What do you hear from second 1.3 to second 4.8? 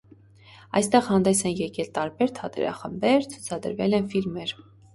են եկել տարբեր թատերախմբեր, ցուցադրվել են ֆիլմեր։